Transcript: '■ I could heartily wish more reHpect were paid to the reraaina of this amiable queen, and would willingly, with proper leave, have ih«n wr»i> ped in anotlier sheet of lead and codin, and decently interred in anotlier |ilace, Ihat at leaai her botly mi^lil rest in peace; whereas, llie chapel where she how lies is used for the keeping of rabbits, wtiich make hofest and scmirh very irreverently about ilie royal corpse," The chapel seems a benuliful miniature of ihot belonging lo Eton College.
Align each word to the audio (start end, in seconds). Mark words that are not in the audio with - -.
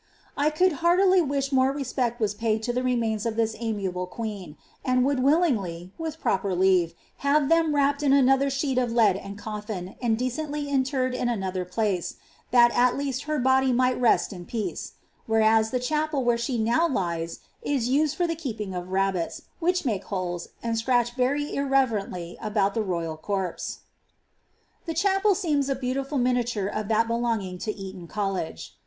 '■ 0.01 0.03
I 0.35 0.49
could 0.49 0.71
heartily 0.81 1.21
wish 1.21 1.51
more 1.51 1.71
reHpect 1.71 2.19
were 2.19 2.27
paid 2.29 2.63
to 2.63 2.73
the 2.73 2.81
reraaina 2.81 3.23
of 3.27 3.35
this 3.35 3.55
amiable 3.59 4.07
queen, 4.07 4.57
and 4.83 5.05
would 5.05 5.21
willingly, 5.21 5.93
with 5.95 6.19
proper 6.19 6.55
leave, 6.55 6.95
have 7.17 7.43
ih«n 7.51 7.71
wr»i> 7.71 7.93
ped 7.93 8.01
in 8.01 8.11
anotlier 8.11 8.49
sheet 8.49 8.79
of 8.79 8.91
lead 8.91 9.15
and 9.15 9.37
codin, 9.37 9.93
and 10.01 10.17
decently 10.17 10.67
interred 10.67 11.13
in 11.13 11.27
anotlier 11.27 11.69
|ilace, 11.71 12.15
Ihat 12.51 12.71
at 12.71 12.95
leaai 12.95 13.25
her 13.25 13.39
botly 13.39 13.71
mi^lil 13.71 14.01
rest 14.01 14.33
in 14.33 14.45
peace; 14.47 14.93
whereas, 15.27 15.69
llie 15.69 15.83
chapel 15.83 16.23
where 16.23 16.35
she 16.35 16.65
how 16.65 16.89
lies 16.89 17.41
is 17.61 17.87
used 17.87 18.15
for 18.15 18.25
the 18.25 18.33
keeping 18.33 18.73
of 18.73 18.89
rabbits, 18.91 19.43
wtiich 19.61 19.85
make 19.85 20.05
hofest 20.05 20.47
and 20.63 20.77
scmirh 20.77 21.13
very 21.13 21.53
irreverently 21.53 22.39
about 22.41 22.73
ilie 22.75 22.87
royal 22.87 23.17
corpse," 23.17 23.81
The 24.87 24.95
chapel 24.95 25.35
seems 25.35 25.69
a 25.69 25.75
benuliful 25.75 26.17
miniature 26.19 26.65
of 26.69 26.87
ihot 26.87 27.05
belonging 27.05 27.61
lo 27.67 27.73
Eton 27.77 28.07
College. 28.07 28.73